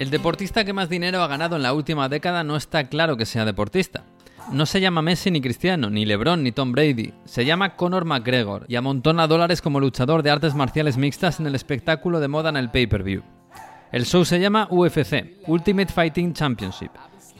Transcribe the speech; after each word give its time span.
El 0.00 0.08
deportista 0.08 0.64
que 0.64 0.72
más 0.72 0.88
dinero 0.88 1.22
ha 1.22 1.26
ganado 1.26 1.56
en 1.56 1.62
la 1.62 1.74
última 1.74 2.08
década 2.08 2.42
no 2.42 2.56
está 2.56 2.84
claro 2.84 3.18
que 3.18 3.26
sea 3.26 3.44
deportista. 3.44 4.04
No 4.50 4.64
se 4.64 4.80
llama 4.80 5.02
Messi 5.02 5.30
ni 5.30 5.42
Cristiano, 5.42 5.90
ni 5.90 6.06
LeBron 6.06 6.42
ni 6.42 6.52
Tom 6.52 6.72
Brady. 6.72 7.12
Se 7.26 7.44
llama 7.44 7.76
Conor 7.76 8.06
McGregor 8.06 8.64
y 8.66 8.76
amontona 8.76 9.26
dólares 9.26 9.60
como 9.60 9.78
luchador 9.78 10.22
de 10.22 10.30
artes 10.30 10.54
marciales 10.54 10.96
mixtas 10.96 11.38
en 11.38 11.46
el 11.48 11.54
espectáculo 11.54 12.18
de 12.18 12.28
moda 12.28 12.48
en 12.48 12.56
el 12.56 12.70
pay-per-view. 12.70 13.22
El 13.92 14.06
show 14.06 14.24
se 14.24 14.40
llama 14.40 14.68
UFC, 14.70 15.36
Ultimate 15.46 15.92
Fighting 15.92 16.32
Championship. 16.32 16.92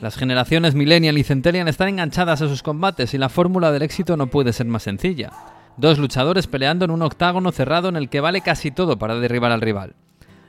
Las 0.02 0.16
generaciones 0.16 0.74
millennial 0.74 1.16
y 1.16 1.24
centennial 1.24 1.66
están 1.66 1.88
enganchadas 1.88 2.42
a 2.42 2.48
sus 2.48 2.62
combates 2.62 3.14
y 3.14 3.18
la 3.18 3.30
fórmula 3.30 3.72
del 3.72 3.80
éxito 3.80 4.18
no 4.18 4.26
puede 4.26 4.52
ser 4.52 4.66
más 4.66 4.82
sencilla. 4.82 5.32
Dos 5.78 5.98
luchadores 5.98 6.46
peleando 6.46 6.84
en 6.84 6.90
un 6.90 7.00
octágono 7.00 7.52
cerrado 7.52 7.88
en 7.88 7.96
el 7.96 8.10
que 8.10 8.20
vale 8.20 8.42
casi 8.42 8.70
todo 8.70 8.98
para 8.98 9.14
derribar 9.14 9.50
al 9.50 9.62
rival. 9.62 9.94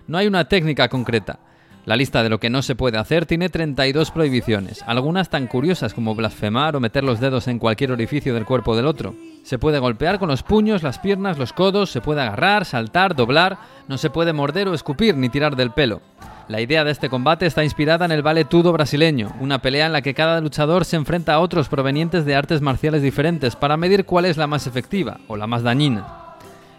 No 0.07 0.17
hay 0.17 0.27
una 0.27 0.49
técnica 0.49 0.89
concreta. 0.89 1.39
La 1.83 1.95
lista 1.95 2.21
de 2.21 2.29
lo 2.29 2.39
que 2.39 2.51
no 2.51 2.61
se 2.61 2.75
puede 2.75 2.99
hacer 2.99 3.25
tiene 3.25 3.49
32 3.49 4.11
prohibiciones, 4.11 4.83
algunas 4.85 5.29
tan 5.29 5.47
curiosas 5.47 5.95
como 5.95 6.13
blasfemar 6.13 6.75
o 6.75 6.79
meter 6.79 7.03
los 7.03 7.19
dedos 7.19 7.47
en 7.47 7.57
cualquier 7.57 7.91
orificio 7.91 8.35
del 8.35 8.45
cuerpo 8.45 8.75
del 8.75 8.85
otro. 8.85 9.15
Se 9.43 9.57
puede 9.57 9.79
golpear 9.79 10.19
con 10.19 10.29
los 10.29 10.43
puños, 10.43 10.83
las 10.83 10.99
piernas, 10.99 11.39
los 11.39 11.53
codos, 11.53 11.89
se 11.89 11.99
puede 11.99 12.21
agarrar, 12.21 12.65
saltar, 12.65 13.15
doblar, 13.15 13.57
no 13.87 13.97
se 13.97 14.11
puede 14.11 14.31
morder 14.31 14.67
o 14.67 14.75
escupir 14.75 15.17
ni 15.17 15.29
tirar 15.29 15.55
del 15.55 15.71
pelo. 15.71 16.01
La 16.47 16.61
idea 16.61 16.83
de 16.83 16.91
este 16.91 17.09
combate 17.09 17.47
está 17.47 17.63
inspirada 17.63 18.05
en 18.05 18.11
el 18.11 18.21
Vale 18.21 18.45
Tudo 18.45 18.71
brasileño, 18.73 19.33
una 19.39 19.59
pelea 19.59 19.87
en 19.87 19.93
la 19.93 20.03
que 20.03 20.13
cada 20.13 20.39
luchador 20.39 20.85
se 20.85 20.97
enfrenta 20.97 21.33
a 21.33 21.39
otros 21.39 21.67
provenientes 21.67 22.25
de 22.25 22.35
artes 22.35 22.61
marciales 22.61 23.01
diferentes 23.01 23.55
para 23.55 23.77
medir 23.77 24.05
cuál 24.05 24.25
es 24.25 24.37
la 24.37 24.47
más 24.47 24.67
efectiva 24.67 25.19
o 25.27 25.35
la 25.35 25.47
más 25.47 25.63
dañina. 25.63 26.20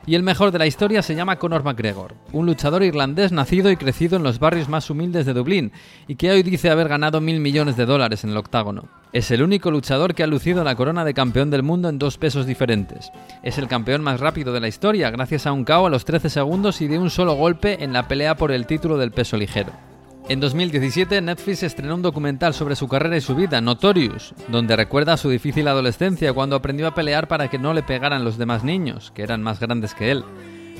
Y 0.05 0.17
el 0.17 0.25
mejor 0.25 0.51
de 0.51 0.59
la 0.59 0.67
historia 0.67 1.01
se 1.01 1.15
llama 1.15 1.37
Conor 1.37 1.63
McGregor, 1.63 2.15
un 2.33 2.47
luchador 2.47 2.83
irlandés 2.83 3.31
nacido 3.31 3.71
y 3.71 3.77
crecido 3.77 4.17
en 4.17 4.25
los 4.25 4.41
barrios 4.41 4.69
más 4.69 4.91
humildes 4.91 5.27
de 5.27 5.33
Dublín 5.33 5.71
y 6.09 6.17
que 6.17 6.31
hoy 6.31 6.43
dice 6.43 6.71
haber 6.71 6.89
ganado 6.89 7.21
mil 7.21 7.39
millones 7.39 7.77
de 7.77 7.87
dólares 7.87 8.25
en 8.25 8.31
el 8.31 8.37
octágono. 8.37 8.89
Es 9.13 9.31
el 9.31 9.43
único 9.43 9.71
luchador 9.71 10.15
que 10.15 10.25
ha 10.25 10.27
lucido 10.27 10.65
la 10.65 10.75
corona 10.75 11.05
de 11.05 11.15
campeón 11.15 11.51
del 11.51 11.63
mundo 11.63 11.89
en 11.89 12.01
dos 12.01 12.19
pesos 12.19 12.47
diferentes. 12.47 13.13
Es 13.45 13.59
el 13.59 13.69
campeón 13.69 14.03
más 14.03 14.19
rápido 14.19 14.53
de 14.53 14.61
la 14.61 14.69
historia, 14.69 15.11
gracias 15.11 15.47
a 15.47 15.53
un 15.53 15.65
KO 15.65 15.87
a 15.87 15.91
los 15.91 16.05
13 16.05 16.31
segundos 16.31 16.81
y 16.81 16.89
de 16.89 16.99
un 16.99 17.11
solo 17.11 17.35
golpe 17.35 17.85
en 17.85 17.93
la 17.93 18.09
pelea 18.09 18.37
por 18.37 18.51
el 18.51 18.67
título 18.67 18.99
del 18.99 19.13
peso 19.13 19.37
ligero. 19.37 19.92
En 20.33 20.41
2017, 20.41 21.21
Netflix 21.21 21.63
estrenó 21.63 21.95
un 21.95 22.01
documental 22.01 22.55
sobre 22.55 22.75
su 22.75 22.89
carrera 22.89 23.19
y 23.19 23.21
su 23.21 23.35
vida, 23.35 23.61
Notorious, 23.61 24.35
donde 24.49 24.77
recuerda 24.77 25.19
su 25.19 25.29
difícil 25.29 25.69
adolescencia 25.69 26.33
cuando 26.33 26.57
aprendió 26.57 26.89
a 26.89 26.95
pelear 26.95 27.29
para 27.29 27.49
que 27.49 27.59
no 27.59 27.75
le 27.75 27.83
pegaran 27.83 28.25
los 28.25 28.39
demás 28.39 28.65
niños, 28.65 29.13
que 29.15 29.25
eran 29.25 29.43
más 29.43 29.61
grandes 29.61 29.93
que 29.93 30.11
él. 30.11 30.25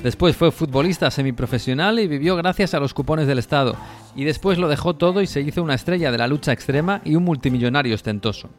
Después 0.01 0.35
fue 0.35 0.51
futbolista 0.51 1.11
semiprofesional 1.11 1.99
y 1.99 2.07
vivió 2.07 2.35
gracias 2.35 2.73
a 2.73 2.79
los 2.79 2.95
cupones 2.95 3.27
del 3.27 3.37
Estado, 3.37 3.75
y 4.15 4.23
después 4.23 4.57
lo 4.57 4.69
dejó 4.69 4.95
todo 4.95 5.21
y 5.21 5.27
se 5.27 5.41
hizo 5.41 5.61
una 5.61 5.75
estrella 5.75 6.11
de 6.11 6.17
la 6.17 6.25
lucha 6.25 6.51
extrema 6.51 7.01
y 7.05 7.15
un 7.15 7.23
multimillonario 7.23 7.93
ostentoso. 7.93 8.49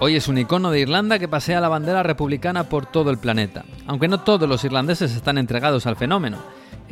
Hoy 0.00 0.16
es 0.16 0.28
un 0.28 0.36
icono 0.36 0.70
de 0.70 0.80
Irlanda 0.80 1.18
que 1.18 1.28
pasea 1.28 1.62
la 1.62 1.70
bandera 1.70 2.02
republicana 2.02 2.64
por 2.64 2.84
todo 2.84 3.10
el 3.10 3.16
planeta, 3.16 3.64
aunque 3.86 4.06
no 4.06 4.20
todos 4.20 4.46
los 4.46 4.62
irlandeses 4.64 5.16
están 5.16 5.38
entregados 5.38 5.86
al 5.86 5.96
fenómeno. 5.96 6.36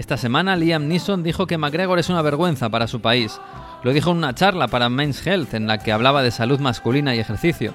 Esta 0.01 0.17
semana 0.17 0.57
Liam 0.57 0.89
Neeson 0.89 1.23
dijo 1.23 1.47
que 1.47 1.59
McGregor 1.59 1.99
es 1.99 2.09
una 2.09 2.23
vergüenza 2.23 2.71
para 2.71 2.87
su 2.87 3.03
país. 3.03 3.39
Lo 3.83 3.93
dijo 3.93 4.11
en 4.13 4.17
una 4.17 4.35
charla 4.35 4.67
para 4.67 4.89
Men's 4.89 5.27
Health 5.27 5.53
en 5.53 5.67
la 5.67 5.77
que 5.77 5.93
hablaba 5.93 6.23
de 6.23 6.31
salud 6.31 6.59
masculina 6.59 7.15
y 7.15 7.19
ejercicio. 7.19 7.75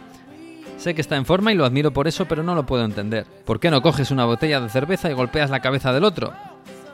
Sé 0.78 0.96
que 0.96 1.02
está 1.02 1.18
en 1.18 1.28
forma 1.28 1.52
y 1.52 1.56
lo 1.56 1.66
admiro 1.66 1.92
por 1.92 2.08
eso, 2.08 2.26
pero 2.26 2.42
no 2.42 2.56
lo 2.56 2.66
puedo 2.66 2.84
entender. 2.84 3.28
¿Por 3.46 3.60
qué 3.60 3.70
no 3.70 3.84
coges 3.84 4.10
una 4.10 4.26
botella 4.26 4.60
de 4.60 4.70
cerveza 4.70 5.08
y 5.08 5.14
golpeas 5.14 5.52
la 5.52 5.60
cabeza 5.60 5.94
del 5.94 6.04
otro? 6.04 6.34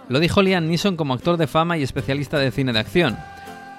Lo 0.09 0.19
dijo 0.19 0.41
Liam 0.41 0.67
Neeson 0.67 0.97
como 0.97 1.13
actor 1.13 1.37
de 1.37 1.47
fama 1.47 1.77
y 1.77 1.83
especialista 1.83 2.37
de 2.37 2.51
cine 2.51 2.73
de 2.73 2.79
acción. 2.79 3.17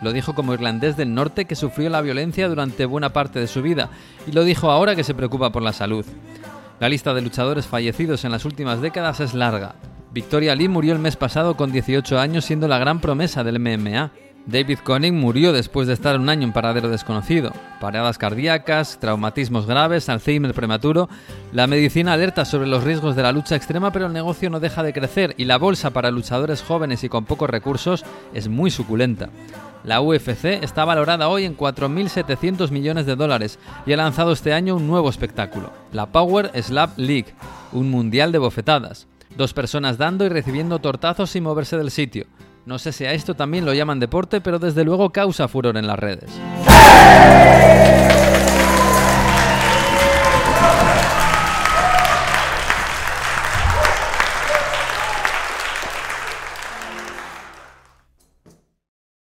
Lo 0.00 0.14
dijo 0.14 0.34
como 0.34 0.54
irlandés 0.54 0.96
del 0.96 1.12
norte 1.12 1.44
que 1.44 1.54
sufrió 1.54 1.90
la 1.90 2.00
violencia 2.00 2.48
durante 2.48 2.86
buena 2.86 3.12
parte 3.12 3.40
de 3.40 3.46
su 3.46 3.60
vida 3.60 3.90
y 4.26 4.32
lo 4.32 4.44
dijo 4.44 4.70
ahora 4.70 4.96
que 4.96 5.04
se 5.04 5.12
preocupa 5.14 5.52
por 5.52 5.60
la 5.60 5.74
salud. 5.74 6.06
La 6.80 6.88
lista 6.88 7.12
de 7.12 7.20
luchadores 7.20 7.66
fallecidos 7.66 8.24
en 8.24 8.32
las 8.32 8.46
últimas 8.46 8.80
décadas 8.80 9.20
es 9.20 9.34
larga, 9.34 9.74
Victoria 10.12 10.54
Lee 10.54 10.68
murió 10.68 10.92
el 10.92 10.98
mes 10.98 11.16
pasado 11.16 11.56
con 11.56 11.72
18 11.72 12.18
años 12.18 12.44
siendo 12.44 12.68
la 12.68 12.78
gran 12.78 13.00
promesa 13.00 13.44
del 13.44 13.58
MMA. 13.58 14.10
David 14.44 14.80
Conning 14.80 15.18
murió 15.18 15.54
después 15.54 15.86
de 15.88 15.94
estar 15.94 16.18
un 16.18 16.28
año 16.28 16.42
en 16.42 16.52
paradero 16.52 16.90
desconocido. 16.90 17.52
Paradas 17.80 18.18
cardíacas, 18.18 18.98
traumatismos 19.00 19.66
graves, 19.66 20.10
Alzheimer 20.10 20.52
prematuro. 20.52 21.08
La 21.52 21.66
medicina 21.66 22.12
alerta 22.12 22.44
sobre 22.44 22.66
los 22.66 22.84
riesgos 22.84 23.16
de 23.16 23.22
la 23.22 23.32
lucha 23.32 23.56
extrema, 23.56 23.90
pero 23.90 24.06
el 24.06 24.12
negocio 24.12 24.50
no 24.50 24.60
deja 24.60 24.82
de 24.82 24.92
crecer 24.92 25.34
y 25.38 25.46
la 25.46 25.56
bolsa 25.56 25.92
para 25.92 26.10
luchadores 26.10 26.62
jóvenes 26.62 27.04
y 27.04 27.08
con 27.08 27.24
pocos 27.24 27.48
recursos 27.48 28.04
es 28.34 28.48
muy 28.48 28.70
suculenta. 28.70 29.30
La 29.82 30.02
UFC 30.02 30.44
está 30.62 30.84
valorada 30.84 31.28
hoy 31.28 31.44
en 31.44 31.56
4.700 31.56 32.70
millones 32.70 33.06
de 33.06 33.16
dólares 33.16 33.58
y 33.86 33.94
ha 33.94 33.96
lanzado 33.96 34.32
este 34.32 34.52
año 34.52 34.76
un 34.76 34.86
nuevo 34.86 35.08
espectáculo, 35.08 35.70
la 35.90 36.06
Power 36.06 36.50
Slap 36.62 36.98
League, 36.98 37.34
un 37.72 37.90
mundial 37.90 38.30
de 38.30 38.38
bofetadas. 38.38 39.08
Dos 39.36 39.54
personas 39.54 39.98
dando 39.98 40.24
y 40.24 40.28
recibiendo 40.28 40.78
tortazos 40.78 41.30
sin 41.30 41.44
moverse 41.44 41.76
del 41.76 41.90
sitio. 41.90 42.26
No 42.64 42.78
sé 42.78 42.92
si 42.92 43.04
a 43.04 43.12
esto 43.12 43.34
también 43.34 43.64
lo 43.64 43.74
llaman 43.74 43.98
deporte, 43.98 44.40
pero 44.40 44.58
desde 44.58 44.84
luego 44.84 45.10
causa 45.10 45.48
furor 45.48 45.76
en 45.76 45.86
las 45.86 45.98
redes. 45.98 46.30